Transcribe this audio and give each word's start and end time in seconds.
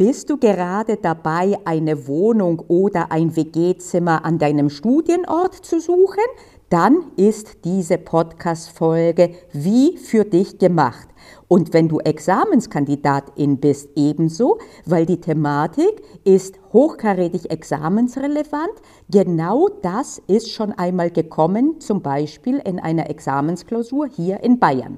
Bist 0.00 0.30
du 0.30 0.38
gerade 0.38 0.96
dabei, 0.96 1.58
eine 1.66 2.08
Wohnung 2.08 2.60
oder 2.68 3.12
ein 3.12 3.36
WG-Zimmer 3.36 4.24
an 4.24 4.38
deinem 4.38 4.70
Studienort 4.70 5.54
zu 5.54 5.78
suchen? 5.78 6.24
Dann 6.70 7.12
ist 7.16 7.66
diese 7.66 7.98
Podcast-Folge 7.98 9.34
wie 9.52 9.98
für 9.98 10.24
dich 10.24 10.56
gemacht. 10.56 11.06
Und 11.48 11.74
wenn 11.74 11.86
du 11.86 11.98
Examenskandidatin 11.98 13.58
bist, 13.58 13.90
ebenso, 13.94 14.56
weil 14.86 15.04
die 15.04 15.20
Thematik 15.20 16.00
ist 16.24 16.54
hochkarätig 16.72 17.50
examensrelevant. 17.50 18.72
Genau 19.10 19.68
das 19.82 20.22
ist 20.28 20.50
schon 20.50 20.72
einmal 20.72 21.10
gekommen, 21.10 21.78
zum 21.78 22.00
Beispiel 22.00 22.56
in 22.64 22.78
einer 22.80 23.10
Examensklausur 23.10 24.06
hier 24.06 24.42
in 24.42 24.58
Bayern. 24.58 24.96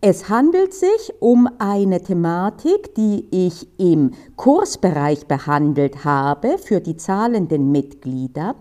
Es 0.00 0.28
handelt 0.28 0.74
sich 0.74 1.12
um 1.20 1.48
eine 1.58 2.02
Thematik, 2.02 2.94
die 2.94 3.26
ich 3.30 3.66
im 3.78 4.12
Kursbereich 4.36 5.26
behandelt 5.26 6.04
habe 6.04 6.58
für 6.58 6.80
die 6.80 6.96
zahlenden 6.96 7.72
Mitglieder. 7.72 8.56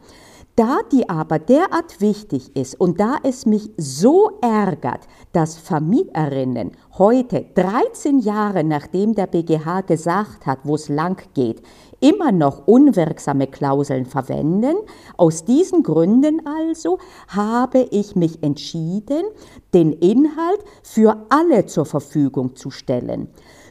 Da 0.56 0.82
die 0.92 1.10
aber 1.10 1.40
derart 1.40 2.00
wichtig 2.00 2.56
ist 2.56 2.80
und 2.80 3.00
da 3.00 3.18
es 3.24 3.48
mich 3.48 3.72
so 3.76 4.38
ärgert, 4.42 5.08
dass 5.32 5.58
Vermieterinnen 5.58 6.74
heute, 7.00 7.44
13 7.56 8.20
Jahre 8.20 8.64
nachdem 8.64 9.16
der 9.16 9.26
BGH 9.26 9.82
gesagt 9.82 10.46
hat, 10.46 10.60
wo 10.64 10.76
es 10.76 10.90
lang 10.90 11.20
geht, 11.34 11.64
immer 12.02 12.32
noch 12.32 12.68
unwirksame 12.68 13.48
Klauseln 13.48 14.06
verwenden, 14.06 14.76
aus 15.18 15.44
diesen 15.44 15.82
Gründen 15.82 16.46
also 16.46 17.00
habe 17.30 17.88
ich 17.90 18.16
mich 18.16 18.44
entschieden, 18.44 19.24
den 19.74 19.92
Inhalt 19.94 20.60
für 20.84 21.26
alle 21.30 21.66
zur 21.66 21.88
Verfügung 21.88 22.56
zu 22.56 22.70
stellen. 22.70 23.30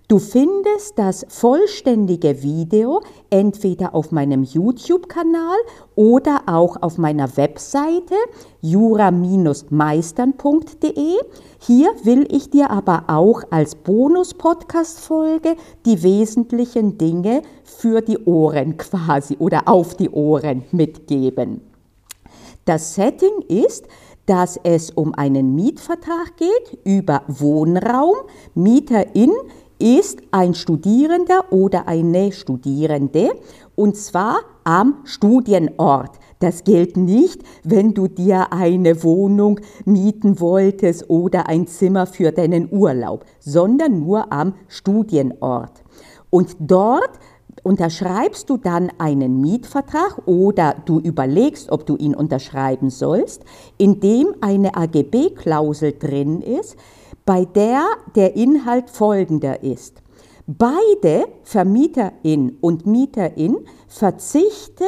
Du 0.08 0.18
findest 0.18 0.98
das 0.98 1.24
vollständige 1.28 2.42
Video 2.42 3.02
entweder 3.30 3.94
auf 3.94 4.10
meinem 4.10 4.42
YouTube-Kanal 4.42 5.56
oder 5.94 6.42
auch 6.46 6.82
auf 6.82 6.98
meiner 6.98 7.36
Webseite 7.36 8.16
jura-meistern.de. 8.60 11.14
Hier 11.60 11.90
will 12.02 12.26
ich 12.30 12.50
dir 12.50 12.70
aber 12.70 13.04
auch 13.06 13.44
als 13.50 13.76
Bonus-Podcast-Folge 13.76 15.56
die 15.86 16.02
wesentlichen 16.02 16.98
Dinge 16.98 17.40
für 17.64 18.02
die 18.02 18.18
Ohren 18.24 18.76
quasi 18.76 19.36
oder 19.38 19.68
auf 19.68 19.94
die 19.94 20.10
Ohren 20.10 20.64
mitgeben. 20.72 21.62
Das 22.64 22.94
Setting 22.94 23.42
ist, 23.48 23.86
dass 24.26 24.58
es 24.62 24.90
um 24.90 25.14
einen 25.14 25.54
Mietvertrag 25.54 26.36
geht 26.36 26.78
über 26.84 27.22
Wohnraum, 27.26 28.14
Mieterin 28.54 29.32
ist 29.82 30.22
ein 30.30 30.54
Studierender 30.54 31.52
oder 31.52 31.88
eine 31.88 32.30
Studierende 32.30 33.32
und 33.74 33.96
zwar 33.96 34.36
am 34.62 34.98
Studienort. 35.02 36.20
Das 36.38 36.62
gilt 36.62 36.96
nicht, 36.96 37.42
wenn 37.64 37.92
du 37.92 38.06
dir 38.06 38.52
eine 38.52 39.02
Wohnung 39.02 39.60
mieten 39.84 40.38
wolltest 40.38 41.10
oder 41.10 41.48
ein 41.48 41.66
Zimmer 41.66 42.06
für 42.06 42.30
deinen 42.30 42.68
Urlaub, 42.72 43.24
sondern 43.40 44.00
nur 44.00 44.32
am 44.32 44.54
Studienort. 44.68 45.82
Und 46.30 46.56
dort 46.60 47.18
unterschreibst 47.64 48.50
du 48.50 48.58
dann 48.58 48.90
einen 48.98 49.40
Mietvertrag 49.40 50.26
oder 50.26 50.76
du 50.84 51.00
überlegst, 51.00 51.72
ob 51.72 51.86
du 51.86 51.96
ihn 51.96 52.14
unterschreiben 52.14 52.88
sollst, 52.88 53.44
in 53.78 53.98
dem 53.98 54.34
eine 54.40 54.76
AGB-Klausel 54.76 55.94
drin 55.98 56.40
ist, 56.40 56.76
bei 57.24 57.44
der 57.44 57.84
der 58.14 58.36
Inhalt 58.36 58.90
folgender 58.90 59.62
ist. 59.62 60.02
Beide 60.46 61.28
Vermieterin 61.44 62.58
und 62.60 62.84
Mieterin 62.86 63.58
verzichten 63.86 64.84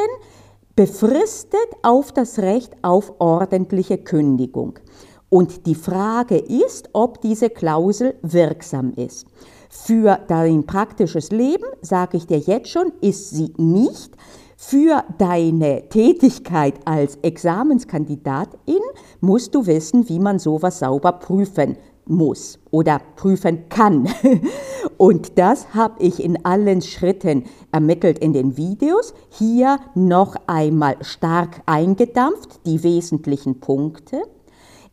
befristet 0.75 1.69
auf 1.83 2.11
das 2.11 2.41
Recht 2.41 2.75
auf 2.83 3.13
ordentliche 3.21 3.99
Kündigung. 3.99 4.81
Und 5.29 5.67
die 5.67 5.77
Frage 5.77 6.37
ist, 6.39 6.91
ob 6.93 7.21
diese 7.21 7.51
Klausel 7.51 8.17
wirksam 8.23 8.93
ist. 8.95 9.27
Für 9.71 10.19
dein 10.29 10.65
praktisches 10.67 11.31
Leben, 11.31 11.67
sage 11.83 12.17
ich 12.17 12.27
dir 12.27 12.39
jetzt 12.39 12.69
schon, 12.69 12.93
ist 13.01 13.31
sie 13.31 13.53
nicht. 13.57 14.17
Für 14.57 15.05
deine 15.19 15.89
Tätigkeit 15.89 16.75
als 16.85 17.17
Examenskandidatin 17.23 18.81
musst 19.21 19.55
du 19.55 19.67
wissen, 19.67 20.09
wie 20.09 20.21
man 20.21 20.39
sowas 20.39 20.81
sauber 20.81 21.13
prüfen 21.13 21.77
muss 22.07 22.59
oder 22.71 23.01
prüfen 23.17 23.69
kann. 23.69 24.09
Und 24.97 25.39
das 25.39 25.75
habe 25.75 26.03
ich 26.03 26.23
in 26.23 26.45
allen 26.45 26.83
Schritten 26.83 27.45
ermittelt 27.73 28.19
in 28.19 28.33
den 28.33 28.57
Videos. 28.57 29.15
Hier 29.31 29.79
noch 29.95 30.37
einmal 30.47 30.97
stark 31.01 31.63
eingedampft, 31.67 32.61
die 32.67 32.83
wesentlichen 32.83 33.61
Punkte. 33.61 34.23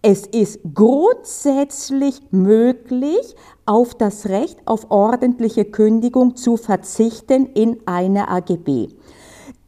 Es 0.03 0.25
ist 0.25 0.59
grundsätzlich 0.73 2.21
möglich, 2.31 3.35
auf 3.67 3.93
das 3.93 4.29
Recht 4.29 4.57
auf 4.65 4.89
ordentliche 4.89 5.63
Kündigung 5.63 6.35
zu 6.35 6.57
verzichten 6.57 7.45
in 7.53 7.77
einer 7.85 8.31
AGB. 8.31 8.87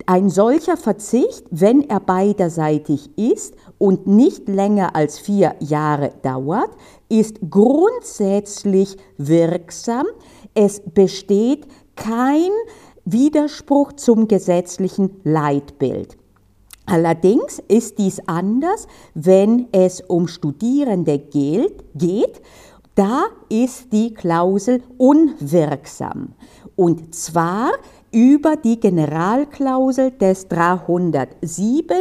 Ein 0.06 0.30
solcher 0.30 0.76
Verzicht, 0.76 1.46
wenn 1.50 1.90
er 1.90 2.00
beiderseitig 2.00 3.10
ist 3.18 3.56
und 3.78 4.06
nicht 4.06 4.50
länger 4.50 4.96
als 4.96 5.18
vier 5.18 5.56
Jahre 5.60 6.12
dauert, 6.22 6.72
ist 7.08 7.38
grundsätzlich 7.50 8.98
wirksam. 9.18 10.06
Es 10.54 10.82
besteht 10.82 11.68
kein 11.96 12.50
Widerspruch 13.06 13.94
zum 13.94 14.28
gesetzlichen 14.28 15.22
Leitbild. 15.24 16.18
Allerdings 16.86 17.60
ist 17.68 17.98
dies 17.98 18.22
anders, 18.28 18.88
wenn 19.14 19.68
es 19.72 20.02
um 20.02 20.28
Studierende 20.28 21.18
geht. 21.18 22.42
Da 22.96 23.24
ist 23.50 23.94
die 23.94 24.14
Klausel 24.14 24.84
unwirksam. 24.98 26.34
Und 26.76 27.16
zwar 27.16 27.72
über 28.14 28.56
die 28.56 28.80
Generalklausel 28.80 30.12
des 30.12 30.48
307, 30.48 31.98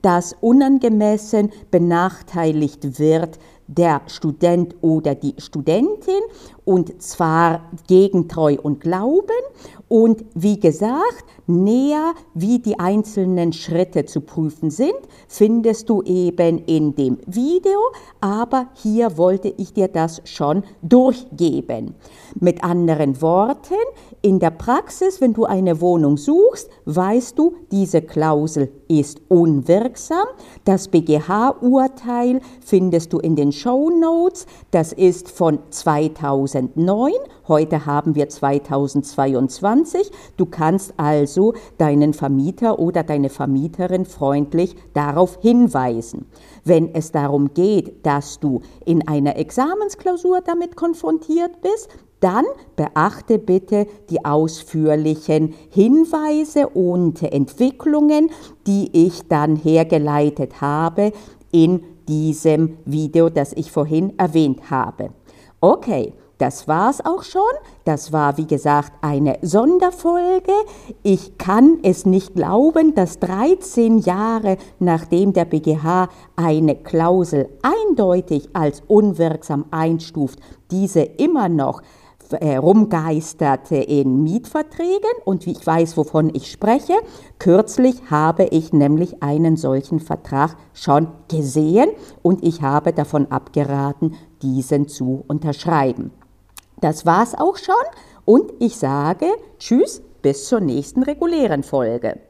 dass 0.00 0.34
unangemessen 0.40 1.50
benachteiligt 1.70 2.98
wird 2.98 3.38
der 3.66 4.02
Student 4.06 4.76
oder 4.80 5.14
die 5.14 5.34
Studentin 5.38 6.20
und 6.66 7.00
zwar 7.00 7.62
gegen 7.86 8.28
Treu 8.28 8.56
und 8.60 8.80
Glauben 8.80 9.30
und 9.88 10.24
wie 10.34 10.58
gesagt, 10.58 11.24
näher 11.46 12.14
wie 12.34 12.58
die 12.58 12.78
einzelnen 12.80 13.52
Schritte 13.52 14.04
zu 14.04 14.20
prüfen 14.20 14.70
sind, 14.70 14.96
findest 15.28 15.88
du 15.88 16.02
eben 16.02 16.58
in 16.66 16.96
dem 16.96 17.18
Video, 17.26 17.78
aber 18.20 18.66
hier 18.74 19.16
wollte 19.16 19.54
ich 19.56 19.72
dir 19.72 19.86
das 19.86 20.20
schon 20.24 20.64
durchgeben. 20.82 21.94
Mit 22.40 22.64
anderen 22.64 23.22
Worten, 23.22 23.74
in 24.22 24.40
der 24.40 24.50
Praxis, 24.50 25.20
wenn 25.20 25.34
du 25.34 25.44
eine 25.44 25.80
Wohnung 25.80 26.16
suchst, 26.16 26.68
weißt 26.86 27.38
du, 27.38 27.54
diese 27.70 28.02
Klausel 28.02 28.72
ist 28.88 29.20
unwirksam. 29.28 30.26
Das 30.64 30.88
BGH-Urteil 30.88 32.40
findest 32.60 33.12
du 33.12 33.20
in 33.20 33.36
den 33.36 33.52
Show 33.52 33.88
Notes. 33.88 34.46
Das 34.72 34.92
ist 34.92 35.30
von 35.30 35.60
2009. 36.56 37.12
Heute 37.48 37.86
haben 37.86 38.14
wir 38.14 38.28
2022. 38.28 40.10
Du 40.36 40.46
kannst 40.46 40.94
also 40.96 41.54
deinen 41.78 42.14
Vermieter 42.14 42.78
oder 42.78 43.02
deine 43.02 43.28
Vermieterin 43.28 44.04
freundlich 44.04 44.74
darauf 44.94 45.38
hinweisen. 45.40 46.26
Wenn 46.64 46.94
es 46.94 47.12
darum 47.12 47.52
geht, 47.52 48.06
dass 48.06 48.40
du 48.40 48.62
in 48.84 49.06
einer 49.06 49.36
Examensklausur 49.36 50.40
damit 50.40 50.76
konfrontiert 50.76 51.60
bist, 51.60 51.88
dann 52.20 52.46
beachte 52.76 53.38
bitte 53.38 53.86
die 54.08 54.24
ausführlichen 54.24 55.54
Hinweise 55.70 56.68
und 56.68 57.22
Entwicklungen, 57.22 58.30
die 58.66 58.88
ich 58.92 59.28
dann 59.28 59.56
hergeleitet 59.56 60.62
habe 60.62 61.12
in 61.52 61.82
diesem 62.08 62.78
Video, 62.86 63.28
das 63.28 63.52
ich 63.52 63.70
vorhin 63.70 64.18
erwähnt 64.18 64.70
habe. 64.70 65.10
Okay, 65.60 66.12
das 66.38 66.68
war's 66.68 67.04
auch 67.04 67.22
schon. 67.22 67.42
Das 67.84 68.12
war, 68.12 68.36
wie 68.36 68.46
gesagt, 68.46 68.92
eine 69.00 69.38
Sonderfolge. 69.42 70.52
Ich 71.02 71.38
kann 71.38 71.78
es 71.82 72.04
nicht 72.04 72.34
glauben, 72.34 72.94
dass 72.94 73.18
13 73.20 73.98
Jahre 73.98 74.58
nachdem 74.78 75.32
der 75.32 75.46
BGH 75.46 76.08
eine 76.36 76.76
Klausel 76.76 77.48
eindeutig 77.62 78.50
als 78.52 78.82
unwirksam 78.86 79.66
einstuft, 79.70 80.40
diese 80.70 81.00
immer 81.00 81.48
noch 81.48 81.80
rumgeistert 82.32 83.70
in 83.70 84.24
Mietverträgen 84.24 85.12
und 85.24 85.46
wie 85.46 85.52
ich 85.52 85.64
weiß, 85.64 85.96
wovon 85.96 86.34
ich 86.34 86.50
spreche. 86.50 86.94
Kürzlich 87.38 88.10
habe 88.10 88.46
ich 88.46 88.72
nämlich 88.72 89.22
einen 89.22 89.56
solchen 89.56 90.00
Vertrag 90.00 90.56
schon 90.72 91.06
gesehen 91.28 91.88
und 92.22 92.44
ich 92.44 92.62
habe 92.62 92.92
davon 92.92 93.30
abgeraten, 93.30 94.16
diesen 94.42 94.88
zu 94.88 95.22
unterschreiben. 95.28 96.10
Das 96.80 97.06
war's 97.06 97.34
auch 97.34 97.56
schon 97.56 97.74
und 98.24 98.52
ich 98.58 98.76
sage 98.76 99.26
Tschüss 99.58 100.02
bis 100.22 100.46
zur 100.48 100.60
nächsten 100.60 101.02
regulären 101.02 101.62
Folge. 101.62 102.20